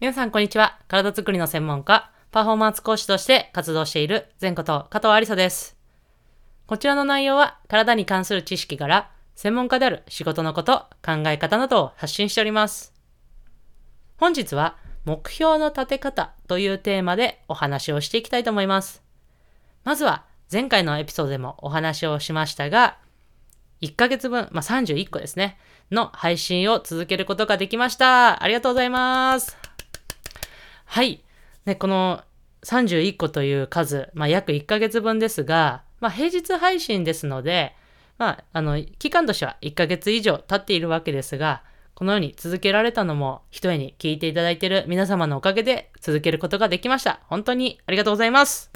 [0.00, 0.78] 皆さん、こんにちは。
[0.86, 5.76] 体づくりの専門家、パフォーマンス講師として活動している前こと加藤ありさです。
[6.68, 12.94] こちらの内容は、体に関する知識から、専門家である仕事のこと、考え方などを発信しております。
[14.18, 19.02] 本日は、目標の立て方というテーマでお話をしていきたいと思います。
[19.82, 22.98] まずは、前回のエピソードでもお話をしましたが、
[23.80, 25.58] 1ヶ月分、まあ、31個ですね、
[25.90, 28.44] の配信を続けることができました。
[28.44, 29.67] ありがとうございます。
[30.88, 31.22] はい。
[31.66, 32.22] ね、この
[32.64, 37.76] 31個という数、まあ、約1ヶ月分ですが、まあ、平日配信ですので、
[38.16, 41.62] まあ、あの、期間としては1ヶ月以上経っているわけですが、
[41.94, 47.20] このように続けられたのも、一重に聞いていただいている皆様のおかげで続けることができました。
[47.26, 48.70] 本当にありがとうございます。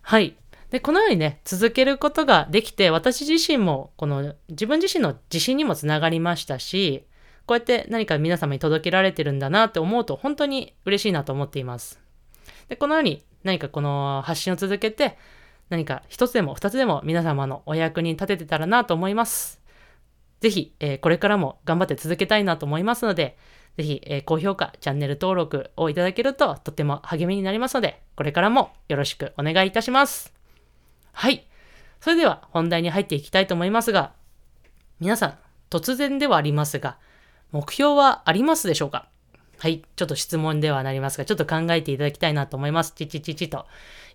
[0.00, 0.36] はい。
[0.70, 7.04] で、このようにね、続けることができて、私自身も、この自分自身の自信にもつながりましたし、
[7.46, 12.00] こうやって何か皆様に届けられてるんだなって思うと、本当に嬉しいなと思っています。
[12.68, 15.16] で、このように何かこの発信を続けて、
[15.68, 19.60] 何か一つでも二つでも皆様のお役に立ててたらなと思います。
[20.40, 23.36] ぜひ、えーこれからも頑張って続けたいなと思いますので、
[23.76, 30.34] ぜひ、えー高評価、チャンネル登録をいただけるととても励みになりますので、これからもよろしくお願いいたします。
[31.12, 31.46] はい。
[32.00, 34.12] それでは本題に入っていきたいと思いますが、
[35.00, 35.38] 皆さん、
[35.70, 36.98] 突然ではありますが、
[37.56, 39.08] 目標はありますでしょうか？
[39.58, 39.82] はい。
[39.96, 42.92] ちょっと質問ではなりますが、ちょっと考えていただきたいなと思います。
[42.92, 43.64] ちちちちと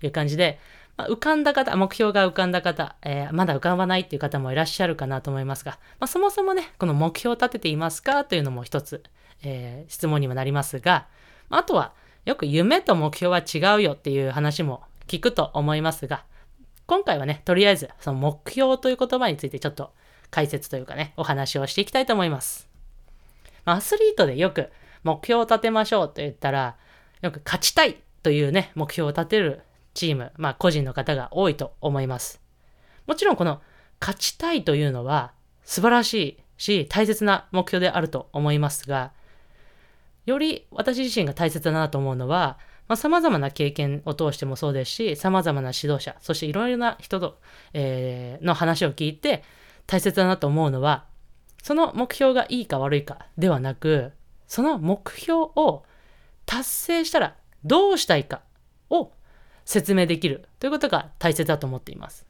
[0.03, 0.59] いう感じで、
[0.95, 8.23] まあ浮かんだ方、目標が浮かんだ方、えーまだ浮かばないっていう方もいらっしゃるかなと思いますが、まあ、そもそもね、この目標を立てていますか？
[8.25, 9.01] というのも一つ、
[9.41, 11.07] えー質問にもなりますが、
[11.49, 11.93] あとは、
[12.25, 16.23] よく夢と目標は違うよっていう話も聞くと思いますが、
[16.85, 19.91] 今回はね、とりあえず、その目標という言葉についてちょっと
[20.29, 22.70] 解説というかね、お話をしていきたいと思います。
[23.65, 24.69] アスリートでよく
[25.03, 26.77] 目標を立てましょうと言ったら、
[27.21, 29.61] よく勝ちたいというね、目標を立てる
[29.93, 32.41] チーム、まあ個人の方が多いと思います。
[33.07, 33.61] もちろんこの
[33.99, 35.33] 勝ちたいというのは
[35.63, 39.11] 素晴らしいし大切な目標であると思いますが、
[40.25, 47.39] より私自身が大切だなと思うのは、まあ、様々な経験を通してもそうですし、様々な指導者、そしていろいろな人と、
[47.73, 49.43] えーの話を聞いて
[49.87, 51.05] 大切だなと思うのは、
[51.61, 54.11] その目標がいいか悪いかではなく、
[54.47, 55.83] その目標を
[56.45, 58.41] 達成したらどうしたいか
[58.89, 59.11] を
[59.65, 62.25] 説明できるということが大切だと思っています。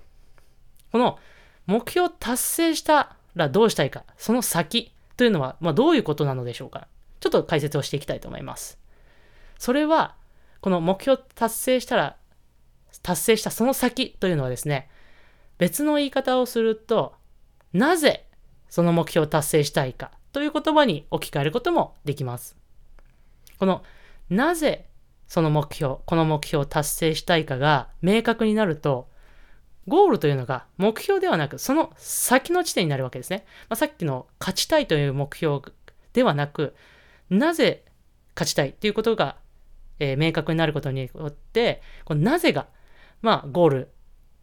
[0.91, 1.17] この
[1.65, 6.87] 目標を達成したらどうしたいか、その先というのは、まあ、どういうことなのでしょうか。
[7.19, 8.77] ちょっと解説をしていきたいと思います。
[9.57, 10.15] それは、
[10.59, 12.17] この目標を達成したら、
[13.03, 14.89] 達成したその先というのはですね、
[15.57, 17.13] 別の言い方をすると、
[17.73, 18.25] なぜ
[18.71, 22.55] その目標を達成したいかという言葉に置き換えることもできます。
[23.59, 23.83] この、
[24.29, 24.87] なぜ
[25.27, 29.09] その目標、この目標を達成したいかが明確になると、
[29.87, 33.45] ゴールというのが目標ではなく、その先の地点になるわけですね。
[33.67, 35.61] まあ、さっきの勝ちたいという目標
[36.13, 36.73] ではなく、
[37.29, 37.83] なぜ
[38.35, 39.35] 勝ちたいということが、
[39.99, 42.67] えー明確になることによって、このなぜが、
[43.21, 43.91] まあ、ゴール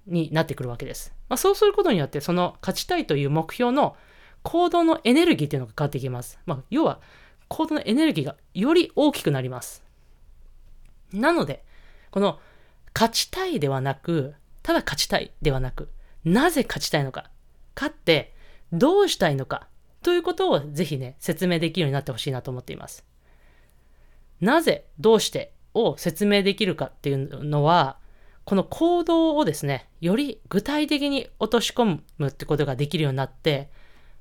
[0.06, 1.14] になってくるわけです。
[1.30, 3.96] まあ、そうすることによって、その勝ちたいという目標の
[4.42, 6.38] 行動のエネルギーというのが変わってきます。
[6.46, 7.00] まあ、要は、
[7.48, 9.82] 行動のエネルギーがより大きくなります。
[11.12, 11.64] なので、
[12.10, 12.38] この
[12.94, 15.88] 勝ちたいではなく、ただ勝ちたいではなく、
[16.24, 17.30] なぜ勝ちたいのか、
[17.74, 18.34] 勝って
[18.72, 19.68] どうしたいのか、
[20.02, 23.04] ということをぜひね、説明できるようになってほしいなと思っています。
[24.40, 27.98] なぜ、どうしてを説明できるかっていうのは、
[28.44, 33.70] この行動をですね、より具体的に落とし込むってことができるようになって、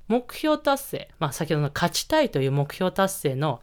[0.08, 3.60] 目標達成、まあ先ほどの勝ちたいという目標達成の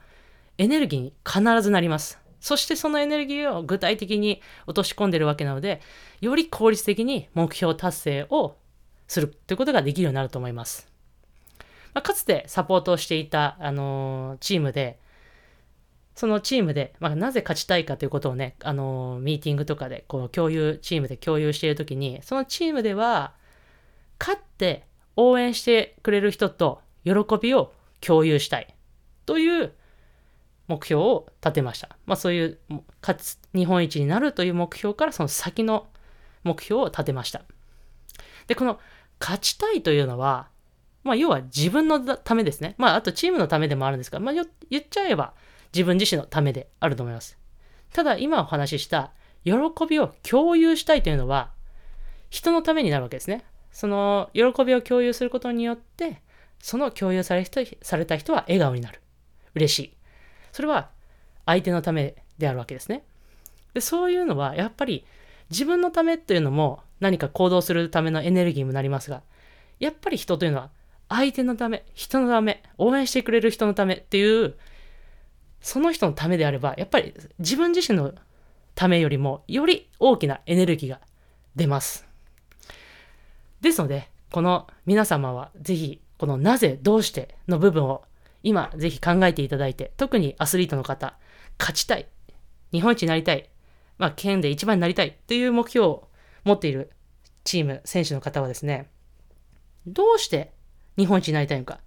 [0.58, 2.20] エネルギーに必ずなります。
[2.40, 5.82] そしてそのエネルギーを具体的に落とし込んでるわけなので、
[6.22, 8.56] より効率的に目標達成を
[9.08, 10.88] するということができるようになると思います。
[11.96, 15.00] まあ、かつてサポートをしていた、あのーチームで、
[16.14, 23.34] そのチームで、まあ、なぜ勝ちたいかということをね、あのーミーティングとかでこう共有、チームで共有しているときに、そのチームでは、
[24.20, 28.74] 勝って応援してくれる人と喜びを共有したい
[29.26, 29.74] という
[30.68, 31.98] 目標を立てました。
[32.06, 32.60] まあそういう、
[33.02, 35.88] 勝つ、日本一になるという目標からその先の
[36.44, 37.44] 目標を立てました。
[38.48, 38.80] で、この
[39.20, 40.48] 勝ちたいというのは、
[41.04, 42.76] まあ要は自分のためですね。
[42.78, 44.44] まああとチームのためでもあるんですが、まあ言
[44.82, 45.34] っちゃえば
[45.74, 47.38] 自分自身のためであると思います。
[47.94, 49.12] ただ今お話しした
[49.44, 49.54] 喜
[49.88, 51.52] びを共有したいというのは
[52.30, 53.46] 人のためになるわけですね。
[53.76, 56.22] その喜びを共有することによって、
[56.60, 59.02] その共有され人された人は笑顔になる。
[59.54, 59.98] 嬉しい。
[60.54, 60.92] それは
[61.46, 63.04] 相手のためであるわけですね。
[63.74, 65.06] でそういうのはやっぱり
[65.50, 69.24] 自分のためというのも何か行動するためのエネルギーにもなりますが、
[69.82, 70.70] やっぱり人というのは
[71.10, 74.56] 相手のため、人のため、応援してくれる人のためっていう、
[75.60, 78.14] その人のためであれば、やっぱり自分自身の
[78.74, 81.02] ためよりもより大きなエネルギーが
[81.58, 82.08] 出ます。
[83.66, 88.04] ですので、この皆様はぜひ、このなぜ、どうしての部分を
[88.44, 91.18] 今ぜひ考えていただいて、特にアスリートの方、
[91.60, 92.08] 勝ちたい、
[92.72, 93.50] 日本一になりたい、
[93.98, 96.08] まあ、県で一番になりたいという目標を
[96.44, 96.92] 持っている
[97.44, 98.90] チーム、選手の方はですね、
[99.88, 100.52] どうして
[100.98, 101.80] 日本一になりたいのか、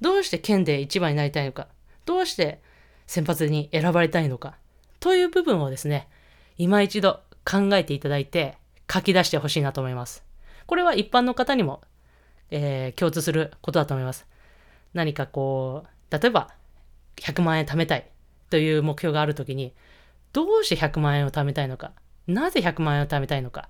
[0.00, 1.68] どうして県で一番になりたいのか、
[2.06, 2.60] どうして
[3.06, 4.56] 先発に選ばれたいのか、
[4.98, 6.08] という部分をですね、
[6.58, 8.56] 今一度考えていただいて
[8.90, 10.31] 書き出してほしいなと思います。
[10.66, 11.82] これは一般の方にも、
[12.50, 14.26] えー、共通することだと思います。
[14.94, 16.50] 何かこう、例えば
[17.16, 18.08] 100万円貯めたい
[18.50, 19.72] という目標があるときに、
[20.32, 21.92] どうして100万円を貯めたいのか、
[22.26, 23.68] なぜ100万円を貯めたいのか、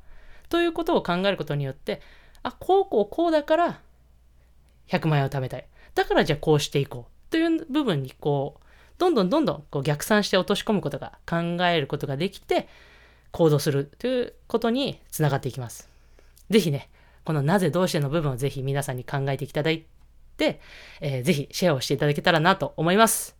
[0.48, 2.00] ということを考えることによって、
[2.42, 3.80] あ、こうこうこうだから
[4.88, 5.66] 100万円を貯めたい。
[5.94, 7.30] だからじゃあこうしていこう。
[7.30, 8.62] という部分にこう、
[8.98, 12.68] どんどんどんどんこう逆算して落とし込むことが考えることができて
[13.32, 15.91] 行動するということにつながっていきます。
[16.50, 16.90] ぜひね、
[17.24, 19.86] このなぜどうしての部分をぜひ皆さんに考えていただい
[20.36, 20.60] て、
[21.00, 23.36] えー、ぜひシェアをしていただけたらなと思います。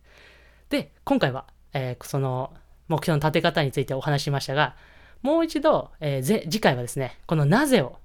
[0.69, 2.53] で、今回は、えー、その
[2.87, 4.75] 目標の立て方についてお話しましたが、
[5.21, 7.99] もう一度、えー、次回はですね、このなぜを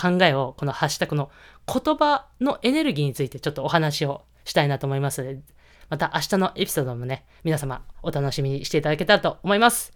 [0.00, 1.30] 考えをこのハッシュタグの
[1.66, 5.40] 言葉のエネルギーについてちょっとお話をしたいなと思いますので、
[5.90, 9.92] また明日のエピソードもね、皆様お楽しみにしていただけたらと思います。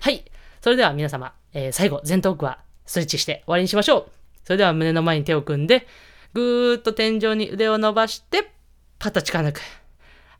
[0.00, 0.24] はい。
[0.60, 4.06] それでは皆様、えー、最後、前頭部はストレッチして終わりにしましょう。
[4.42, 5.86] それでは胸の前に手を組んで、
[6.34, 8.50] ぐーっと天井に腕を伸ばして、
[8.98, 9.60] パッと力抜く。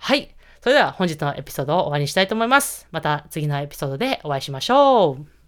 [0.00, 0.34] はい。
[0.60, 2.88] それでは本日のエピソードを終わりにしたいと思います。
[2.90, 5.39] また次のエピソードでお会いしましょう。